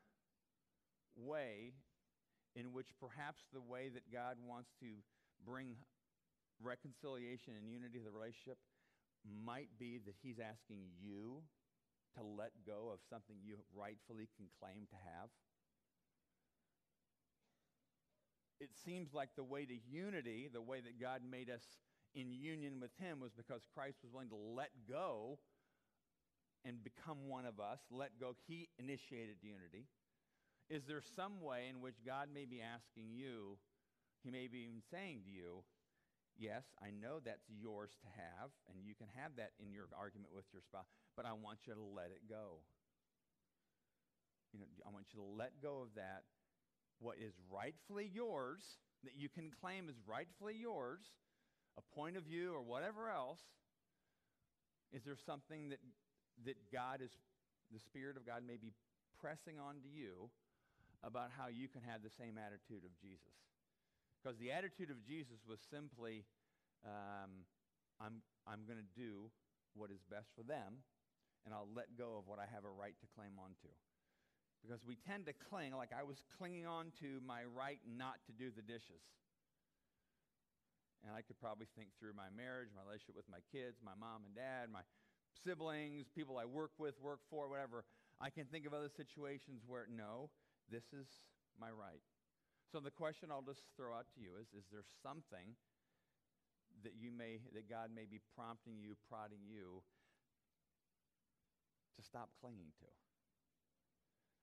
way 1.15 1.71
in 2.55 2.71
which 2.71 2.91
perhaps 2.99 3.43
the 3.51 3.63
way 3.63 3.87
that 3.87 4.11
God 4.11 4.35
wants 4.43 4.71
to 4.79 4.99
bring 5.45 5.75
reconciliation 6.61 7.53
and 7.57 7.67
unity 7.69 7.97
of 7.99 8.05
the 8.05 8.11
relationship 8.11 8.57
might 9.25 9.69
be 9.79 9.99
that 10.05 10.15
He's 10.21 10.39
asking 10.39 10.85
you 10.99 11.41
to 12.15 12.23
let 12.23 12.51
go 12.65 12.91
of 12.93 12.99
something 13.09 13.35
you 13.43 13.57
rightfully 13.75 14.29
can 14.37 14.47
claim 14.59 14.87
to 14.89 14.99
have? 15.03 15.29
it 18.59 18.69
seems 18.85 19.13
like 19.13 19.29
the 19.35 19.43
way 19.43 19.65
to 19.65 19.75
unity, 19.89 20.49
the 20.51 20.61
way 20.61 20.79
that 20.79 20.99
God 20.99 21.21
made 21.29 21.49
us 21.49 21.63
in 22.13 22.31
union 22.31 22.79
with 22.79 22.91
Him, 22.97 23.19
was 23.19 23.31
because 23.31 23.61
Christ 23.73 23.97
was 24.03 24.11
willing 24.13 24.29
to 24.29 24.35
let 24.35 24.71
go 24.89 25.39
and 26.63 26.83
become 26.83 27.29
one 27.29 27.45
of 27.45 27.59
us, 27.59 27.79
let 27.91 28.19
go. 28.19 28.35
He 28.47 28.69
initiated 28.79 29.37
unity. 29.41 29.85
Is 30.69 30.83
there 30.87 31.01
some 31.15 31.41
way 31.41 31.67
in 31.69 31.81
which 31.81 31.95
God 32.05 32.29
may 32.33 32.45
be 32.45 32.61
asking 32.61 33.13
you, 33.13 33.57
He 34.23 34.31
may 34.31 34.47
be 34.47 34.65
even 34.65 34.81
saying 34.89 35.21
to 35.25 35.31
you, 35.31 35.63
Yes, 36.37 36.67
I 36.83 36.91
know 36.91 37.23
that's 37.23 37.47
yours 37.47 37.95
to 38.03 38.09
have, 38.19 38.51
and 38.67 38.83
you 38.83 38.93
can 38.93 39.07
have 39.15 39.39
that 39.39 39.55
in 39.59 39.71
your 39.71 39.87
argument 39.95 40.35
with 40.35 40.45
your 40.51 40.61
spouse, 40.61 40.87
but 41.15 41.25
I 41.25 41.31
want 41.31 41.63
you 41.63 41.73
to 41.73 41.81
let 41.81 42.11
it 42.11 42.27
go. 42.27 42.59
You 44.51 44.59
know, 44.59 44.67
I 44.85 44.91
want 44.91 45.07
you 45.15 45.19
to 45.19 45.25
let 45.25 45.61
go 45.63 45.79
of 45.79 45.95
that 45.95 46.23
what 46.99 47.17
is 47.19 47.33
rightfully 47.51 48.09
yours, 48.13 48.61
that 49.03 49.13
you 49.17 49.29
can 49.29 49.51
claim 49.61 49.89
is 49.89 49.95
rightfully 50.07 50.55
yours, 50.55 51.03
a 51.77 51.95
point 51.95 52.17
of 52.17 52.23
view 52.23 52.53
or 52.53 52.61
whatever 52.61 53.09
else, 53.09 53.41
is 54.93 55.03
there 55.03 55.17
something 55.25 55.69
that, 55.69 55.79
that 56.45 56.55
God 56.71 57.01
is, 57.01 57.11
the 57.73 57.79
Spirit 57.79 58.15
of 58.17 58.25
God 58.25 58.43
may 58.47 58.55
be 58.55 58.71
pressing 59.19 59.59
on 59.59 59.75
to 59.83 59.89
you 59.89 60.29
about 61.03 61.31
how 61.35 61.47
you 61.47 61.67
can 61.67 61.81
have 61.81 62.01
the 62.01 62.09
same 62.09 62.39
attitude 62.39 62.85
of 62.85 62.95
Jesus? 63.01 63.35
Because 64.25 64.41
the 64.41 64.49
attitude 64.49 64.89
of 64.89 65.05
Jesus 65.05 65.45
was 65.45 65.61
simply, 65.69 66.25
um, 66.81 67.45
I'm, 68.01 68.25
I'm 68.49 68.65
going 68.65 68.81
to 68.81 68.91
do 68.97 69.29
what 69.77 69.93
is 69.93 70.01
best 70.09 70.33
for 70.33 70.41
them, 70.41 70.81
and 71.45 71.53
I'll 71.53 71.69
let 71.69 71.93
go 71.93 72.17
of 72.17 72.25
what 72.25 72.41
I 72.41 72.49
have 72.49 72.65
a 72.65 72.73
right 72.73 72.97
to 72.97 73.07
claim 73.13 73.37
onto 73.37 73.69
because 74.65 74.81
we 74.81 74.97
tend 74.97 75.29
to 75.29 75.33
cling, 75.45 75.77
like 75.77 75.93
I 75.93 76.01
was 76.01 76.25
clinging 76.41 76.65
on 76.65 76.89
to 76.97 77.21
my 77.21 77.45
right 77.45 77.77
not 77.85 78.17
to 78.25 78.33
do 78.33 78.49
the 78.49 78.65
dishes. 78.65 79.05
And 81.05 81.13
I 81.13 81.21
could 81.21 81.37
probably 81.37 81.69
think 81.77 81.93
through 82.01 82.17
my 82.17 82.33
marriage, 82.33 82.73
my 82.73 82.81
relationship 82.81 83.13
with 83.13 83.29
my 83.29 83.45
kids, 83.53 83.77
my 83.85 83.93
mom 83.93 84.25
and 84.25 84.33
dad, 84.33 84.73
my 84.73 84.81
siblings, 85.45 86.09
people 86.09 86.41
I 86.41 86.49
work 86.49 86.73
with, 86.81 86.97
work 86.97 87.21
for, 87.29 87.45
whatever. 87.45 87.85
I 88.17 88.33
can 88.33 88.49
think 88.49 88.65
of 88.65 88.73
other 88.73 88.89
situations 88.89 89.61
where, 89.69 89.85
no, 89.85 90.33
this 90.73 90.89
is 90.97 91.05
my 91.61 91.69
right. 91.69 92.01
So 92.75 92.83
the 92.83 92.91
question 92.91 93.31
I'll 93.31 93.39
just 93.39 93.63
throw 93.79 93.95
out 93.95 94.03
to 94.11 94.19
you 94.19 94.35
is 94.35 94.51
Is 94.51 94.67
there 94.67 94.83
something 94.99 95.55
that 96.83 96.91
you 96.99 97.07
may, 97.07 97.39
that 97.55 97.71
God 97.71 97.87
may 97.87 98.03
be 98.03 98.19
prompting 98.35 98.83
you, 98.83 98.99
prodding 99.07 99.47
you 99.47 99.79
to 101.95 102.03
stop 102.03 102.35
clinging 102.43 102.75
to? 102.83 102.91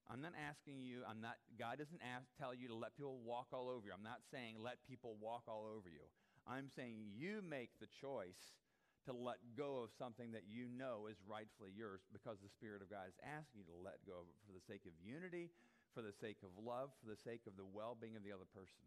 I'm 0.08 0.24
not 0.24 0.32
asking 0.32 0.80
you, 0.80 1.04
I'm 1.04 1.20
not, 1.20 1.36
God 1.60 1.76
doesn't 1.76 2.00
ask, 2.00 2.24
tell 2.40 2.56
you 2.56 2.72
to 2.72 2.74
let 2.74 2.96
people 2.96 3.20
walk 3.20 3.52
all 3.52 3.68
over 3.68 3.84
you. 3.84 3.92
I'm 3.92 4.00
not 4.00 4.24
saying 4.32 4.56
let 4.56 4.80
people 4.88 5.20
walk 5.20 5.44
all 5.44 5.68
over 5.68 5.92
you. 5.92 6.08
I'm 6.48 6.72
saying 6.72 7.12
you 7.12 7.44
make 7.44 7.76
the 7.84 7.92
choice 8.00 8.56
to 9.04 9.12
let 9.12 9.44
go 9.52 9.84
of 9.84 9.92
something 9.92 10.32
that 10.32 10.48
you 10.48 10.72
know 10.72 11.04
is 11.04 11.20
rightfully 11.28 11.76
yours 11.76 12.00
because 12.08 12.40
the 12.40 12.48
Spirit 12.48 12.80
of 12.80 12.88
God 12.88 13.12
is 13.12 13.18
asking 13.20 13.60
you 13.60 13.68
to 13.68 13.76
let 13.76 14.00
go 14.08 14.24
of 14.24 14.32
it 14.32 14.40
for 14.48 14.56
the 14.56 14.64
sake 14.64 14.88
of 14.88 14.96
unity, 15.04 15.52
for 15.94 16.02
the 16.02 16.12
sake 16.12 16.40
of 16.42 16.50
love, 16.56 16.90
for 17.00 17.08
the 17.08 17.20
sake 17.20 17.44
of 17.46 17.56
the 17.56 17.64
well 17.64 17.96
being 17.96 18.16
of 18.16 18.24
the 18.24 18.32
other 18.32 18.48
person. 18.50 18.82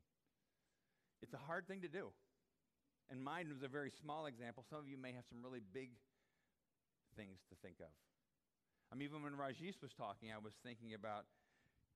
It's 1.22 1.34
a 1.34 1.42
hard 1.42 1.68
thing 1.68 1.82
to 1.82 1.90
do. 1.90 2.12
And 3.10 3.22
mine 3.22 3.50
was 3.54 3.62
a 3.62 3.70
very 3.70 3.94
small 3.94 4.26
example. 4.26 4.66
Some 4.66 4.82
of 4.82 4.90
you 4.90 4.98
may 4.98 5.14
have 5.14 5.26
some 5.30 5.46
really 5.46 5.62
big 5.62 5.94
things 7.14 7.46
to 7.54 7.56
think 7.62 7.78
of. 7.80 7.94
I 8.90 8.98
mean, 8.98 9.10
even 9.10 9.22
when 9.22 9.38
Rajesh 9.38 9.82
was 9.82 9.94
talking, 9.94 10.34
I 10.34 10.42
was 10.42 10.54
thinking 10.62 10.94
about, 10.94 11.26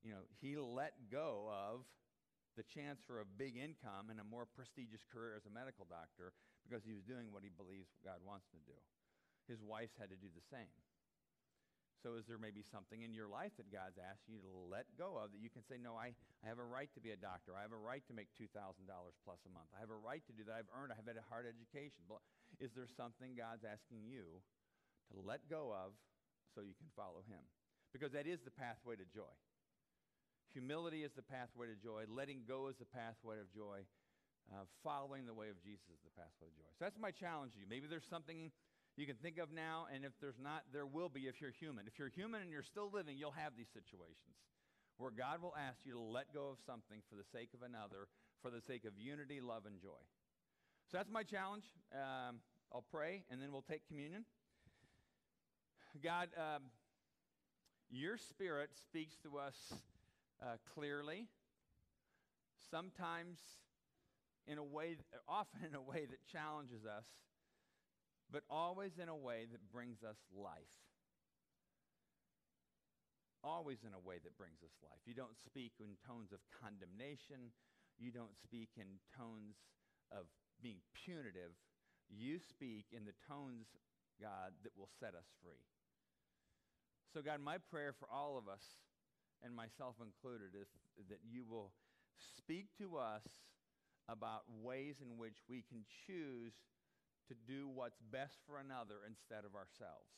you 0.01 0.13
know, 0.13 0.25
he 0.41 0.57
let 0.57 0.93
go 1.11 1.49
of 1.49 1.85
the 2.57 2.65
chance 2.65 3.01
for 3.05 3.21
a 3.21 3.27
big 3.27 3.57
income 3.57 4.09
and 4.09 4.17
a 4.17 4.25
more 4.25 4.45
prestigious 4.45 5.01
career 5.05 5.33
as 5.37 5.45
a 5.45 5.53
medical 5.53 5.85
doctor 5.85 6.33
because 6.65 6.85
he 6.85 6.93
was 6.93 7.05
doing 7.05 7.29
what 7.29 7.45
he 7.45 7.49
believes 7.53 7.89
God 8.01 8.21
wants 8.25 8.49
him 8.49 8.61
to 8.65 8.73
do. 8.73 8.79
His 9.49 9.61
wife's 9.65 9.97
had 9.97 10.13
to 10.13 10.19
do 10.19 10.29
the 10.29 10.45
same. 10.49 10.69
So 11.99 12.15
is 12.15 12.23
there 12.31 12.39
maybe 12.39 12.63
something 12.63 13.03
in 13.03 13.11
your 13.11 13.27
life 13.27 13.51
that 13.59 13.67
God's 13.67 13.99
asking 13.99 14.39
you 14.39 14.43
to 14.47 14.55
let 14.71 14.87
go 14.95 15.19
of 15.19 15.35
that 15.35 15.43
you 15.43 15.51
can 15.51 15.67
say, 15.67 15.75
no, 15.75 15.99
I, 15.99 16.15
I 16.41 16.45
have 16.47 16.57
a 16.57 16.65
right 16.65 16.87
to 16.95 17.01
be 17.03 17.11
a 17.11 17.19
doctor. 17.19 17.51
I 17.53 17.61
have 17.67 17.75
a 17.75 17.79
right 17.79 18.01
to 18.07 18.15
make 18.15 18.31
$2,000 18.39 18.55
plus 18.55 19.41
a 19.43 19.51
month. 19.51 19.67
I 19.75 19.83
have 19.83 19.91
a 19.91 19.99
right 19.99 20.23
to 20.27 20.33
do 20.33 20.47
that. 20.47 20.55
I've 20.55 20.71
earned, 20.71 20.95
I've 20.95 21.03
had 21.03 21.19
a 21.19 21.27
hard 21.27 21.43
education. 21.43 22.07
But 22.07 22.23
is 22.63 22.71
there 22.71 22.87
something 22.87 23.35
God's 23.35 23.67
asking 23.67 24.07
you 24.07 24.39
to 25.13 25.19
let 25.19 25.49
go 25.49 25.73
of 25.73 25.97
so 26.53 26.61
you 26.61 26.77
can 26.77 26.89
follow 26.95 27.25
him. 27.25 27.41
Because 27.93 28.13
that 28.13 28.29
is 28.29 28.41
the 28.45 28.53
pathway 28.53 28.95
to 28.95 29.05
joy. 29.09 29.33
Humility 30.53 31.05
is 31.05 31.13
the 31.13 31.25
pathway 31.25 31.69
to 31.69 31.77
joy. 31.77 32.05
Letting 32.09 32.45
go 32.45 32.69
is 32.69 32.77
the 32.77 32.89
pathway 32.89 33.41
of 33.41 33.49
joy. 33.53 33.85
Uh, 34.49 34.65
following 34.81 35.29
the 35.29 35.33
way 35.33 35.49
of 35.53 35.61
Jesus 35.61 35.85
is 35.93 36.01
the 36.01 36.13
pathway 36.17 36.49
to 36.49 36.55
joy. 36.57 36.69
So 36.77 36.85
that's 36.85 36.97
my 36.97 37.13
challenge 37.13 37.53
to 37.53 37.61
you. 37.61 37.69
Maybe 37.69 37.85
there's 37.85 38.07
something 38.09 38.49
you 38.99 39.05
can 39.05 39.15
think 39.15 39.37
of 39.37 39.51
now, 39.51 39.87
and 39.93 40.03
if 40.03 40.11
there's 40.19 40.39
not, 40.41 40.63
there 40.73 40.85
will 40.85 41.09
be 41.09 41.21
if 41.21 41.39
you're 41.39 41.55
human. 41.55 41.87
If 41.87 41.97
you're 41.97 42.09
human 42.09 42.41
and 42.41 42.51
you're 42.51 42.63
still 42.63 42.89
living, 42.91 43.17
you'll 43.17 43.31
have 43.31 43.53
these 43.55 43.69
situations 43.73 44.35
where 44.97 45.11
God 45.11 45.41
will 45.41 45.55
ask 45.55 45.79
you 45.85 45.93
to 45.93 45.99
let 45.99 46.33
go 46.33 46.49
of 46.49 46.57
something 46.65 46.99
for 47.09 47.15
the 47.15 47.23
sake 47.23 47.49
of 47.53 47.61
another, 47.61 48.11
for 48.41 48.51
the 48.51 48.59
sake 48.59 48.83
of 48.83 48.91
unity, 48.97 49.39
love, 49.39 49.63
and 49.65 49.79
joy. 49.79 50.03
So 50.91 50.97
that's 50.97 51.09
my 51.09 51.23
challenge. 51.23 51.63
Um, 51.93 52.41
I'll 52.73 52.83
pray, 52.91 53.23
and 53.31 53.41
then 53.41 53.51
we'll 53.51 53.63
take 53.63 53.87
communion. 53.87 54.25
God, 56.03 56.29
um, 56.37 56.63
your 57.89 58.17
spirit 58.17 58.71
speaks 58.75 59.15
to 59.23 59.37
us 59.37 59.55
uh, 60.43 60.57
clearly, 60.75 61.27
sometimes 62.69 63.39
in 64.45 64.57
a 64.57 64.63
way, 64.63 64.97
often 65.27 65.63
in 65.63 65.75
a 65.75 65.81
way 65.81 66.05
that 66.05 66.19
challenges 66.31 66.85
us 66.85 67.05
but 68.31 68.43
always 68.49 68.97
in 69.01 69.09
a 69.09 69.15
way 69.15 69.45
that 69.51 69.71
brings 69.71 70.03
us 70.03 70.17
life. 70.33 70.73
Always 73.43 73.79
in 73.87 73.93
a 73.95 73.99
way 73.99 74.19
that 74.21 74.37
brings 74.37 74.61
us 74.61 74.75
life. 74.83 74.99
You 75.05 75.15
don't 75.15 75.37
speak 75.45 75.73
in 75.79 75.95
tones 76.05 76.31
of 76.31 76.39
condemnation. 76.51 77.55
You 77.97 78.11
don't 78.11 78.35
speak 78.37 78.69
in 78.77 78.99
tones 79.17 79.55
of 80.11 80.27
being 80.61 80.83
punitive. 80.93 81.55
You 82.09 82.39
speak 82.39 82.85
in 82.91 83.05
the 83.05 83.15
tones, 83.27 83.67
God, 84.21 84.51
that 84.63 84.75
will 84.77 84.89
set 84.99 85.15
us 85.15 85.25
free. 85.41 85.63
So, 87.13 87.21
God, 87.21 87.39
my 87.41 87.57
prayer 87.57 87.93
for 87.97 88.07
all 88.11 88.37
of 88.37 88.47
us, 88.51 88.61
and 89.41 89.55
myself 89.55 89.95
included, 90.03 90.51
is 90.53 90.67
that 91.09 91.23
you 91.23 91.45
will 91.49 91.71
speak 92.19 92.67
to 92.77 92.97
us 92.97 93.23
about 94.09 94.43
ways 94.61 94.97
in 95.01 95.17
which 95.17 95.37
we 95.47 95.63
can 95.69 95.85
choose 96.05 96.53
to 97.29 97.37
do 97.45 97.69
what's 97.69 98.01
best 98.11 98.41
for 98.43 98.57
another 98.57 99.05
instead 99.05 99.45
of 99.45 99.53
ourselves. 99.53 100.09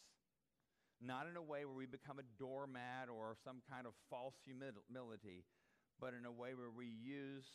Not 1.03 1.27
in 1.27 1.35
a 1.35 1.43
way 1.43 1.67
where 1.67 1.75
we 1.75 1.89
become 1.89 2.17
a 2.17 2.31
doormat 2.39 3.11
or 3.11 3.35
some 3.43 3.59
kind 3.67 3.85
of 3.85 3.93
false 4.09 4.39
humility, 4.45 5.43
but 5.99 6.15
in 6.15 6.25
a 6.25 6.31
way 6.31 6.55
where 6.55 6.71
we 6.71 6.87
use 6.87 7.45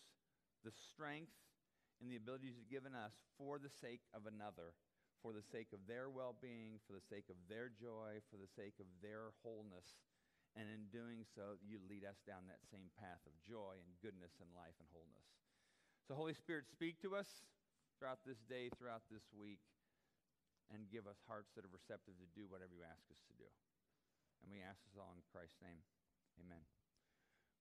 the 0.60 0.74
strength 0.74 1.32
and 2.02 2.10
the 2.10 2.20
abilities 2.20 2.58
given 2.68 2.92
us 2.92 3.14
for 3.38 3.56
the 3.56 3.70
sake 3.70 4.04
of 4.12 4.28
another, 4.28 4.76
for 5.22 5.32
the 5.32 5.46
sake 5.46 5.72
of 5.72 5.80
their 5.88 6.10
well 6.10 6.36
being, 6.36 6.82
for 6.84 6.92
the 6.92 7.06
sake 7.06 7.30
of 7.32 7.38
their 7.48 7.72
joy, 7.72 8.20
for 8.28 8.36
the 8.36 8.50
sake 8.50 8.76
of 8.82 8.90
their 9.00 9.32
wholeness. 9.40 9.96
And 10.56 10.68
in 10.72 10.88
doing 10.88 11.24
so, 11.36 11.60
you 11.60 11.78
lead 11.84 12.04
us 12.04 12.16
down 12.24 12.48
that 12.48 12.64
same 12.66 12.88
path 12.96 13.20
of 13.28 13.36
joy 13.44 13.76
and 13.76 13.92
goodness 14.00 14.40
and 14.40 14.48
life 14.56 14.76
and 14.80 14.88
wholeness. 14.88 15.28
So, 16.08 16.16
Holy 16.16 16.32
Spirit, 16.32 16.64
speak 16.70 16.96
to 17.02 17.12
us 17.14 17.28
throughout 17.96 18.20
this 18.28 18.40
day, 18.46 18.68
throughout 18.76 19.02
this 19.08 19.24
week, 19.32 19.60
and 20.68 20.86
give 20.92 21.08
us 21.08 21.16
hearts 21.24 21.50
that 21.56 21.64
are 21.64 21.72
receptive 21.72 22.14
to 22.20 22.28
do 22.36 22.44
whatever 22.46 22.76
you 22.76 22.84
ask 22.84 23.02
us 23.08 23.20
to 23.30 23.34
do. 23.40 23.48
And 24.44 24.52
we 24.52 24.60
ask 24.60 24.78
this 24.84 25.00
all 25.00 25.16
in 25.16 25.22
Christ's 25.32 25.58
name. 25.64 25.80
Amen. 26.36 26.60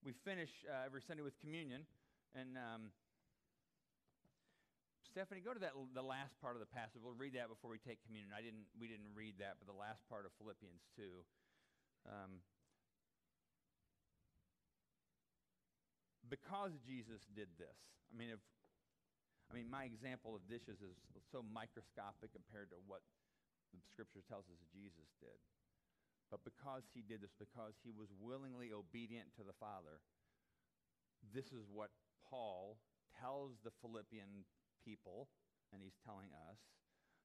We 0.04 0.12
finish 0.12 0.52
uh, 0.68 0.84
every 0.84 1.00
Sunday 1.00 1.24
with 1.24 1.38
communion. 1.40 1.88
And 2.36 2.60
um, 2.60 2.92
Stephanie, 5.08 5.40
go 5.40 5.56
to 5.56 5.62
that 5.64 5.72
the 5.96 6.04
last 6.04 6.36
part 6.44 6.52
of 6.52 6.60
the 6.60 6.68
passage. 6.68 7.00
We'll 7.00 7.16
read 7.16 7.32
that 7.40 7.48
before 7.48 7.72
we 7.72 7.80
take 7.80 8.04
communion. 8.04 8.36
I 8.36 8.44
didn't. 8.44 8.68
We 8.76 8.86
didn't 8.86 9.16
read 9.16 9.40
that, 9.40 9.56
but 9.56 9.64
the 9.64 9.78
last 9.78 10.04
part 10.12 10.28
of 10.28 10.36
Philippians 10.36 10.84
two. 10.92 11.24
Um, 12.04 12.44
because 16.28 16.76
Jesus 16.84 17.24
did 17.32 17.48
this. 17.56 17.78
I 18.10 18.18
mean, 18.18 18.28
if 18.34 18.42
I 19.46 19.54
mean, 19.54 19.70
my 19.70 19.86
example 19.86 20.34
of 20.34 20.42
dishes 20.50 20.82
is 20.82 20.98
so 21.30 21.42
microscopic 21.46 22.34
compared 22.34 22.70
to 22.74 22.78
what 22.90 23.02
the 23.70 23.82
scripture 23.86 24.22
tells 24.26 24.46
us 24.50 24.58
Jesus 24.74 25.06
did. 25.22 25.38
But 26.30 26.42
because 26.42 26.82
he 26.90 27.06
did 27.06 27.22
this, 27.22 27.34
because 27.38 27.78
he 27.86 27.94
was 27.94 28.10
willingly 28.18 28.74
obedient 28.74 29.30
to 29.38 29.46
the 29.46 29.54
Father, 29.62 30.02
this 31.30 31.54
is 31.54 31.70
what 31.70 31.94
Paul 32.26 32.82
tells 33.14 33.54
the 33.62 33.70
Philippian 33.78 34.42
people, 34.82 35.30
and 35.70 35.78
he's 35.82 35.96
telling 36.02 36.34
us. 36.50 36.58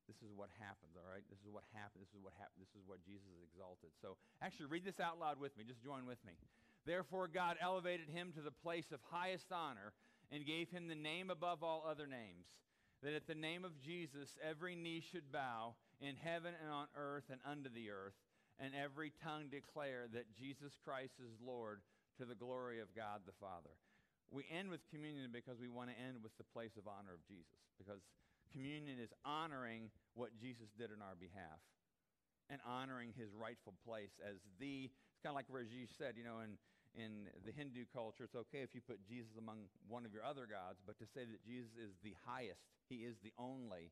This 0.10 0.18
is 0.26 0.34
what 0.34 0.50
happens, 0.58 0.98
all 0.98 1.08
right? 1.08 1.24
This 1.30 1.40
is 1.46 1.54
what 1.54 1.64
happened. 1.72 2.02
This 2.04 2.12
is 2.12 2.20
what 2.20 2.34
happened. 2.36 2.60
This 2.60 2.74
is 2.74 2.84
what 2.84 3.00
Jesus 3.06 3.32
exalted. 3.46 3.94
So 4.02 4.18
actually, 4.42 4.68
read 4.68 4.84
this 4.84 5.00
out 5.00 5.22
loud 5.22 5.40
with 5.40 5.54
me. 5.56 5.64
Just 5.64 5.86
join 5.86 6.10
with 6.10 6.20
me. 6.26 6.36
Therefore, 6.90 7.30
God 7.30 7.62
elevated 7.62 8.10
him 8.10 8.34
to 8.34 8.42
the 8.42 8.52
place 8.52 8.90
of 8.92 9.00
highest 9.14 9.54
honor 9.54 9.94
and 10.32 10.46
gave 10.46 10.70
him 10.70 10.88
the 10.88 10.96
name 10.96 11.30
above 11.30 11.64
all 11.64 11.84
other 11.88 12.08
names, 12.08 12.48
that 13.04 13.14
at 13.14 13.28
the 13.28 13.36
name 13.36 13.66
of 13.66 13.80
Jesus 13.82 14.38
every 14.42 14.76
knee 14.76 15.02
should 15.02 15.32
bow 15.32 15.76
in 16.00 16.16
heaven 16.16 16.54
and 16.62 16.72
on 16.72 16.88
earth 16.96 17.26
and 17.30 17.42
under 17.46 17.70
the 17.70 17.90
earth, 17.92 18.16
and 18.60 18.74
every 18.74 19.12
tongue 19.24 19.50
declare 19.52 20.08
that 20.14 20.34
Jesus 20.38 20.78
Christ 20.84 21.20
is 21.20 21.34
Lord 21.44 21.82
to 22.18 22.26
the 22.26 22.36
glory 22.36 22.80
of 22.80 22.96
God 22.96 23.22
the 23.26 23.38
Father. 23.40 23.76
We 24.32 24.46
end 24.48 24.70
with 24.70 24.88
communion 24.90 25.30
because 25.34 25.60
we 25.60 25.68
want 25.68 25.90
to 25.90 25.98
end 26.00 26.24
with 26.24 26.38
the 26.38 26.48
place 26.48 26.78
of 26.78 26.88
honor 26.88 27.12
of 27.12 27.28
Jesus, 27.28 27.60
because 27.78 28.00
communion 28.54 29.00
is 29.00 29.12
honoring 29.26 29.92
what 30.14 30.32
Jesus 30.40 30.72
did 30.78 30.92
on 30.92 31.04
our 31.04 31.20
behalf 31.20 31.60
and 32.52 32.60
honoring 32.68 33.16
his 33.16 33.32
rightful 33.36 33.74
place 33.88 34.12
as 34.20 34.40
the, 34.60 34.92
it's 34.92 35.24
kind 35.24 35.32
of 35.32 35.40
like 35.40 35.48
Rajesh 35.48 35.96
said, 35.98 36.16
you 36.20 36.24
know, 36.24 36.44
in, 36.44 36.60
in 36.96 37.32
the 37.48 37.56
Hindu 37.56 37.88
culture, 37.94 38.28
it's 38.28 38.36
okay 38.36 38.62
if 38.64 38.76
you 38.76 38.82
put 38.84 39.00
Jesus 39.08 39.40
among 39.40 39.72
one 39.88 40.04
of 40.04 40.12
your 40.12 40.28
other 40.28 40.44
gods, 40.44 40.84
but 40.84 41.00
to 41.00 41.08
say 41.08 41.24
that 41.24 41.40
Jesus 41.44 41.72
is 41.80 41.96
the 42.04 42.16
highest, 42.28 42.68
he 42.92 43.08
is 43.08 43.16
the 43.24 43.32
only, 43.40 43.92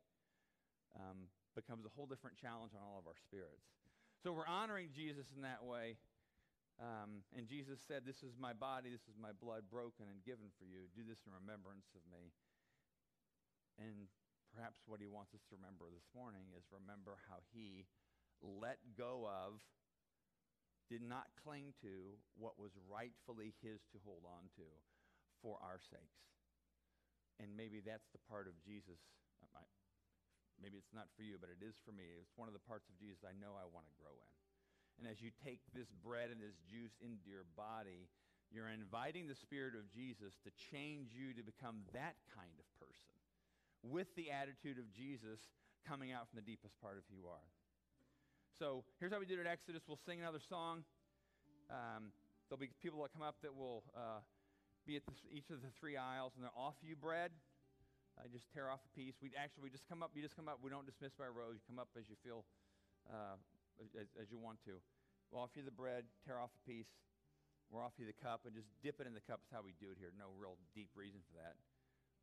um, 0.95 1.31
becomes 1.55 1.87
a 1.87 1.91
whole 1.95 2.07
different 2.07 2.35
challenge 2.35 2.75
on 2.75 2.83
all 2.83 2.99
of 2.99 3.07
our 3.07 3.15
spirits. 3.15 3.71
So 4.19 4.35
we're 4.35 4.49
honoring 4.49 4.91
Jesus 4.91 5.31
in 5.31 5.47
that 5.47 5.63
way. 5.63 5.95
Um, 6.79 7.23
and 7.35 7.47
Jesus 7.47 7.79
said, 7.87 8.07
This 8.07 8.23
is 8.23 8.35
my 8.39 8.55
body, 8.55 8.91
this 8.91 9.07
is 9.07 9.15
my 9.19 9.35
blood 9.35 9.67
broken 9.67 10.07
and 10.07 10.19
given 10.23 10.51
for 10.59 10.63
you. 10.63 10.87
Do 10.95 11.03
this 11.07 11.19
in 11.27 11.31
remembrance 11.35 11.87
of 11.95 12.03
me. 12.07 12.31
And 13.79 14.11
perhaps 14.51 14.83
what 14.87 14.99
he 14.99 15.07
wants 15.07 15.31
us 15.31 15.43
to 15.51 15.59
remember 15.59 15.87
this 15.91 16.07
morning 16.11 16.51
is 16.55 16.67
remember 16.71 17.15
how 17.31 17.43
he 17.55 17.87
let 18.43 18.79
go 18.95 19.27
of 19.27 19.59
did 20.89 21.05
not 21.05 21.29
cling 21.45 21.77
to 21.85 22.17
what 22.35 22.57
was 22.57 22.73
rightfully 22.89 23.53
his 23.61 23.85
to 23.93 24.01
hold 24.01 24.25
on 24.25 24.49
to 24.57 24.65
for 25.39 25.61
our 25.61 25.77
sakes. 25.77 26.25
And 27.39 27.55
maybe 27.55 27.79
that's 27.79 28.09
the 28.11 28.19
part 28.27 28.49
of 28.49 28.57
Jesus. 28.59 28.99
Uh, 29.39 29.61
I, 29.61 29.63
maybe 30.59 30.75
it's 30.75 30.91
not 30.91 31.07
for 31.15 31.23
you, 31.23 31.39
but 31.39 31.53
it 31.53 31.63
is 31.63 31.79
for 31.85 31.95
me. 31.95 32.09
It's 32.19 32.35
one 32.35 32.51
of 32.51 32.57
the 32.57 32.67
parts 32.67 32.89
of 32.91 32.99
Jesus 32.99 33.23
I 33.23 33.37
know 33.37 33.55
I 33.55 33.69
want 33.69 33.87
to 33.87 33.95
grow 33.95 34.11
in. 34.11 34.33
And 34.99 35.05
as 35.07 35.23
you 35.23 35.31
take 35.31 35.63
this 35.71 35.87
bread 36.03 36.27
and 36.27 36.43
this 36.43 36.59
juice 36.67 36.99
into 36.99 37.31
your 37.31 37.47
body, 37.55 38.11
you're 38.51 38.67
inviting 38.67 39.29
the 39.29 39.37
Spirit 39.37 39.77
of 39.79 39.87
Jesus 39.87 40.35
to 40.43 40.51
change 40.73 41.15
you 41.15 41.31
to 41.37 41.45
become 41.45 41.87
that 41.95 42.19
kind 42.35 42.57
of 42.59 42.67
person 42.75 43.15
with 43.79 44.11
the 44.19 44.27
attitude 44.27 44.75
of 44.75 44.91
Jesus 44.91 45.39
coming 45.87 46.11
out 46.11 46.27
from 46.27 46.43
the 46.43 46.49
deepest 46.49 46.75
part 46.83 46.99
of 46.99 47.07
who 47.07 47.15
you 47.15 47.27
are. 47.31 47.47
So 48.59 48.83
here's 48.99 49.15
how 49.15 49.23
we 49.23 49.25
did 49.25 49.39
it 49.39 49.47
at 49.47 49.55
Exodus. 49.55 49.87
We'll 49.87 50.03
sing 50.03 50.19
another 50.19 50.43
song. 50.43 50.83
Um, 51.71 52.11
there'll 52.51 52.59
be 52.59 52.67
people 52.83 52.99
that 53.07 53.15
come 53.15 53.23
up 53.23 53.39
that 53.39 53.55
will 53.55 53.87
uh, 53.95 54.19
be 54.83 54.99
at 54.99 55.07
the, 55.07 55.15
each 55.31 55.47
of 55.47 55.63
the 55.63 55.71
three 55.79 55.95
aisles, 55.95 56.35
and 56.35 56.43
they'll 56.43 56.59
offer 56.59 56.83
you 56.83 56.99
bread. 56.99 57.31
Uh, 58.19 58.27
just 58.27 58.51
tear 58.51 58.67
off 58.67 58.83
a 58.83 58.91
piece. 58.91 59.15
We 59.23 59.31
actually 59.39 59.63
we 59.63 59.71
just 59.71 59.87
come 59.87 60.03
up. 60.03 60.11
You 60.11 60.19
just 60.19 60.35
come 60.35 60.51
up. 60.51 60.59
We 60.59 60.67
don't 60.67 60.83
dismiss 60.83 61.15
by 61.15 61.31
rows. 61.31 61.55
You 61.55 61.63
come 61.71 61.79
up 61.79 61.87
as 61.95 62.11
you 62.11 62.19
feel, 62.19 62.43
uh, 63.07 63.39
as, 63.95 64.11
as, 64.19 64.27
you 64.27 64.35
want 64.35 64.59
to. 64.67 64.75
We'll 65.31 65.39
offer 65.39 65.63
you 65.63 65.63
the 65.63 65.71
bread. 65.71 66.03
Tear 66.27 66.35
off 66.35 66.51
a 66.51 66.63
piece. 66.67 66.91
We'll 67.71 67.79
offer 67.79 68.03
you 68.03 68.11
the 68.11 68.19
cup 68.19 68.43
and 68.43 68.51
just 68.51 68.67
dip 68.83 68.99
it 68.99 69.07
in 69.07 69.15
the 69.15 69.23
cup. 69.23 69.39
Is 69.47 69.55
how 69.55 69.63
we 69.63 69.71
do 69.79 69.87
it 69.87 69.95
here. 70.03 70.11
No 70.19 70.35
real 70.35 70.59
deep 70.75 70.91
reason 70.99 71.23
for 71.31 71.39
that. 71.39 71.55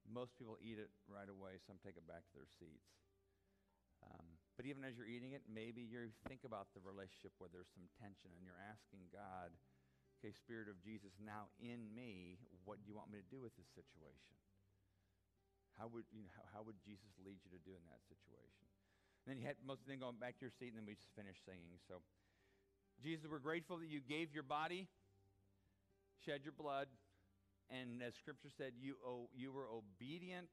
Most 0.05 0.37
people 0.37 0.61
eat 0.61 0.77
it 0.77 0.93
right 1.09 1.33
away. 1.33 1.57
Some 1.65 1.81
take 1.81 1.97
it 1.97 2.05
back 2.05 2.29
to 2.29 2.35
their 2.37 2.51
seats. 2.61 2.93
Um, 4.05 4.36
but 4.57 4.65
even 4.65 4.83
as 4.89 4.97
you're 4.97 5.09
eating 5.09 5.37
it, 5.37 5.45
maybe 5.45 5.85
you 5.85 6.09
think 6.25 6.49
about 6.49 6.73
the 6.73 6.81
relationship 6.81 7.37
where 7.37 7.53
there's 7.53 7.69
some 7.77 7.85
tension 8.01 8.33
and 8.33 8.41
you're 8.41 8.61
asking 8.73 9.05
God, 9.13 9.53
okay, 10.17 10.33
Spirit 10.33 10.73
of 10.73 10.81
Jesus, 10.81 11.13
now 11.21 11.53
in 11.61 11.93
me, 11.93 12.41
what 12.65 12.81
do 12.81 12.89
you 12.89 12.97
want 12.97 13.13
me 13.13 13.21
to 13.21 13.29
do 13.29 13.45
with 13.45 13.53
this 13.61 13.69
situation? 13.77 14.37
How 15.77 15.93
would, 15.93 16.09
you 16.09 16.25
know, 16.25 16.33
how, 16.33 16.45
how 16.57 16.63
would 16.65 16.81
Jesus 16.81 17.13
lead 17.21 17.37
you 17.45 17.53
to 17.53 17.61
do 17.61 17.77
in 17.77 17.85
that 17.93 18.01
situation? 18.09 18.65
And 19.23 19.29
then 19.29 19.37
you 19.37 19.45
had 19.45 19.61
most 19.61 19.85
of 19.85 19.93
them 19.93 20.01
going 20.01 20.17
back 20.17 20.41
to 20.41 20.49
your 20.49 20.55
seat, 20.57 20.73
and 20.73 20.81
then 20.81 20.89
we 20.89 20.97
just 20.97 21.13
finished 21.13 21.45
singing. 21.45 21.77
So, 21.85 22.01
Jesus, 23.05 23.29
we're 23.29 23.45
grateful 23.45 23.77
that 23.85 23.93
you 23.93 24.01
gave 24.01 24.33
your 24.33 24.47
body, 24.47 24.89
shed 26.25 26.49
your 26.49 26.57
blood, 26.57 26.89
and 27.69 28.01
as 28.01 28.17
Scripture 28.17 28.49
said, 28.57 28.73
you, 28.81 28.97
oh, 29.05 29.29
you 29.37 29.53
were 29.53 29.69
obedient 29.69 30.49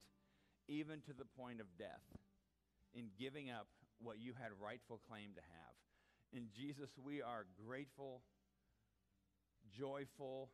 even 0.68 1.00
to 1.08 1.14
the 1.16 1.24
point 1.40 1.62
of 1.62 1.68
death 1.80 2.04
in 2.94 3.14
giving 3.16 3.50
up 3.50 3.68
what 4.04 4.20
you 4.20 4.34
had 4.38 4.52
rightful 4.60 5.02
claim 5.08 5.34
to 5.36 5.42
have. 5.42 5.76
In 6.32 6.50
Jesus, 6.52 6.90
we 6.98 7.22
are 7.22 7.46
grateful, 7.66 8.22
joyful, 9.72 10.50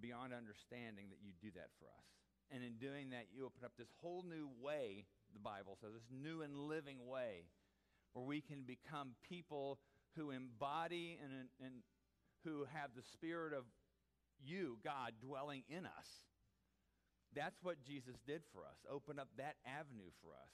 beyond 0.00 0.32
understanding 0.32 1.10
that 1.10 1.20
you 1.22 1.32
do 1.42 1.50
that 1.56 1.70
for 1.78 1.86
us. 1.86 2.06
And 2.50 2.62
in 2.62 2.78
doing 2.78 3.10
that, 3.10 3.26
you 3.34 3.46
open 3.46 3.64
up 3.64 3.72
this 3.78 3.90
whole 4.00 4.22
new 4.22 4.48
way, 4.60 5.06
the 5.32 5.40
Bible 5.42 5.78
says, 5.80 5.90
this 5.94 6.10
new 6.10 6.42
and 6.42 6.56
living 6.68 7.06
way 7.06 7.46
where 8.12 8.24
we 8.24 8.40
can 8.40 8.62
become 8.66 9.14
people 9.28 9.78
who 10.16 10.30
embody 10.30 11.18
and, 11.22 11.48
and 11.64 11.82
who 12.44 12.66
have 12.74 12.90
the 12.96 13.06
spirit 13.12 13.52
of 13.52 13.64
you, 14.42 14.78
God, 14.82 15.12
dwelling 15.22 15.62
in 15.68 15.86
us. 15.86 16.08
That's 17.34 17.62
what 17.62 17.84
Jesus 17.86 18.16
did 18.26 18.42
for 18.52 18.62
us, 18.66 18.78
open 18.90 19.18
up 19.18 19.28
that 19.36 19.56
avenue 19.64 20.10
for 20.22 20.34
us. 20.34 20.50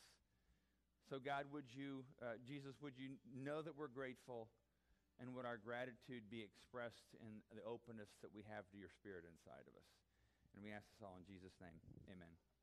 So, 1.06 1.22
God, 1.22 1.46
would 1.54 1.70
you, 1.70 2.02
uh, 2.18 2.34
Jesus, 2.42 2.74
would 2.82 2.98
you 2.98 3.14
know 3.30 3.62
that 3.62 3.78
we're 3.78 3.92
grateful 3.92 4.50
and 5.22 5.30
would 5.38 5.46
our 5.46 5.56
gratitude 5.56 6.26
be 6.26 6.42
expressed 6.42 7.14
in 7.22 7.40
the 7.54 7.62
openness 7.62 8.10
that 8.26 8.34
we 8.34 8.42
have 8.50 8.66
to 8.74 8.76
your 8.76 8.90
spirit 8.90 9.22
inside 9.22 9.62
of 9.70 9.74
us? 9.78 9.88
And 10.54 10.66
we 10.66 10.74
ask 10.74 10.82
this 10.90 11.06
all 11.06 11.14
in 11.14 11.24
Jesus' 11.24 11.54
name. 11.62 11.78
Amen. 12.10 12.55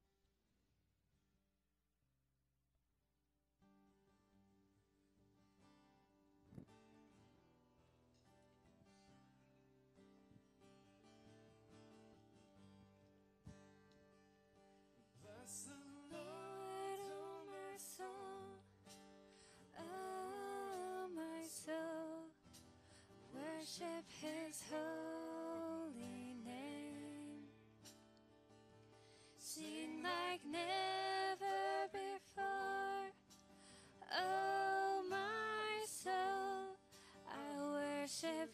Chevy. 38.23 38.52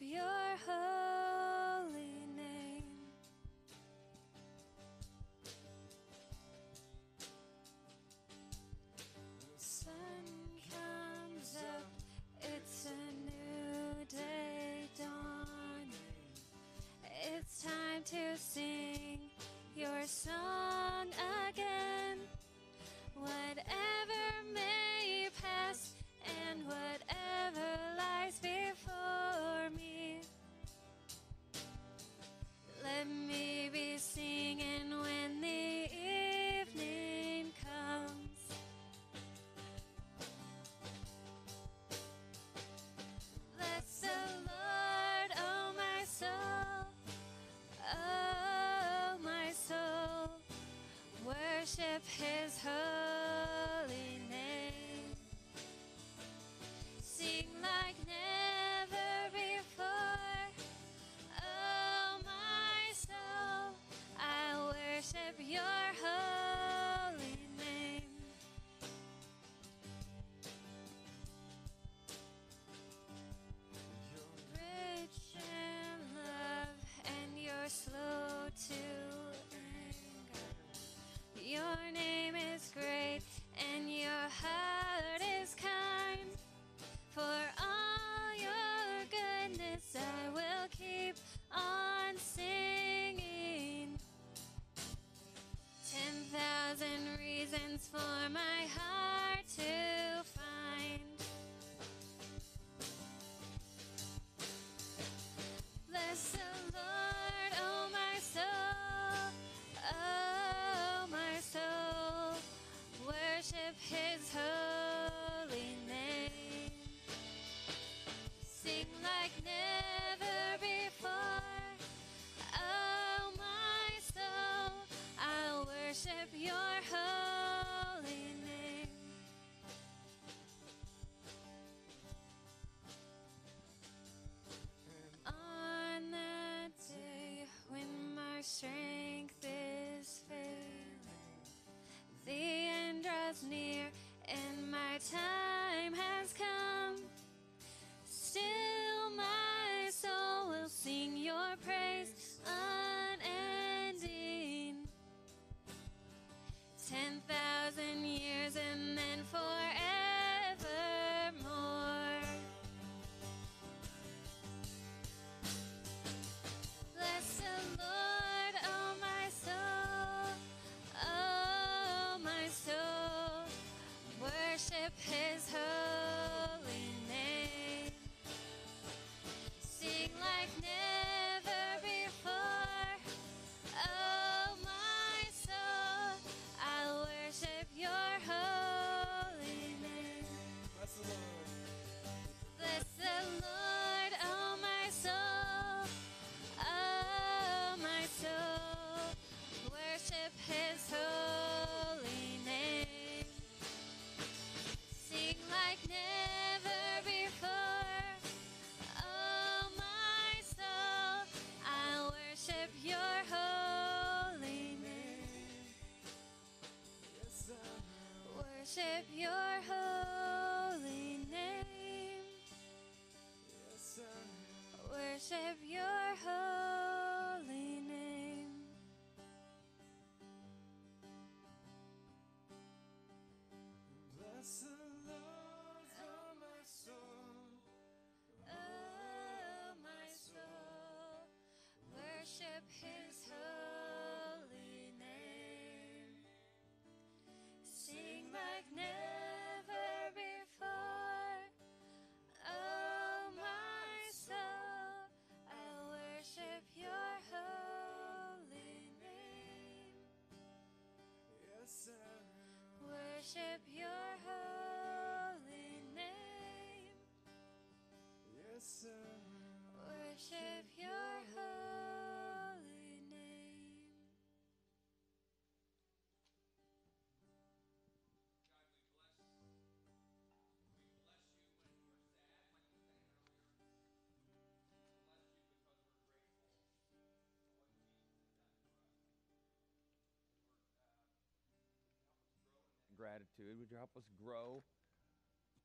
Gratitude. 293.19 293.59
Would 293.59 293.67
you 293.67 293.75
help 293.75 293.91
us 293.99 294.07
grow 294.15 294.63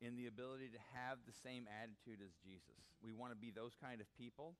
in 0.02 0.18
the 0.18 0.26
ability 0.26 0.74
to 0.74 0.80
have 0.98 1.22
the 1.22 1.36
same 1.46 1.70
attitude 1.70 2.18
as 2.18 2.34
Jesus? 2.42 2.82
We 2.98 3.14
want 3.14 3.30
to 3.30 3.38
be 3.38 3.54
those 3.54 3.78
kind 3.78 4.02
of 4.02 4.10
people, 4.18 4.58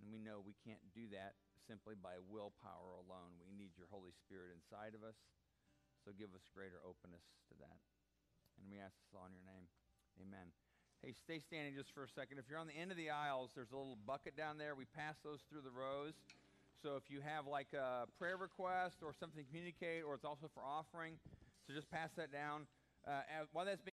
and 0.00 0.08
we 0.08 0.16
know 0.16 0.40
we 0.40 0.56
can't 0.64 0.80
do 0.96 1.12
that 1.12 1.36
simply 1.68 2.00
by 2.00 2.16
willpower 2.32 2.96
alone. 2.96 3.36
We 3.44 3.52
need 3.52 3.76
your 3.76 3.92
Holy 3.92 4.16
Spirit 4.16 4.56
inside 4.56 4.96
of 4.96 5.04
us. 5.04 5.20
So 6.00 6.16
give 6.16 6.32
us 6.32 6.48
greater 6.56 6.80
openness 6.80 7.28
to 7.52 7.54
that. 7.60 7.76
And 8.56 8.72
we 8.72 8.80
ask 8.80 8.96
this 8.96 9.12
all 9.12 9.28
in 9.28 9.36
your 9.36 9.44
name. 9.44 9.68
Amen. 10.16 10.48
Hey, 11.04 11.12
stay 11.12 11.44
standing 11.44 11.76
just 11.76 11.92
for 11.92 12.08
a 12.08 12.12
second. 12.12 12.40
If 12.40 12.48
you're 12.48 12.60
on 12.60 12.68
the 12.68 12.76
end 12.76 12.88
of 12.88 12.96
the 12.96 13.12
aisles, 13.12 13.52
there's 13.52 13.72
a 13.72 13.76
little 13.76 14.00
bucket 14.08 14.32
down 14.32 14.56
there. 14.56 14.72
We 14.72 14.88
pass 14.88 15.20
those 15.20 15.44
through 15.52 15.60
the 15.60 15.72
rows. 15.72 16.16
So 16.80 16.96
if 16.96 17.12
you 17.12 17.20
have 17.20 17.44
like 17.44 17.76
a 17.76 18.08
prayer 18.16 18.40
request 18.40 19.04
or 19.04 19.12
something 19.12 19.44
to 19.44 19.48
communicate, 19.48 20.00
or 20.00 20.16
it's 20.16 20.24
also 20.24 20.48
for 20.48 20.64
offering, 20.64 21.20
so 21.66 21.74
just 21.74 21.90
pass 21.90 22.10
that 22.16 22.32
down. 22.32 22.66
Uh, 23.06 23.20
while 23.52 23.64
that's 23.64 23.80
being 23.80 23.88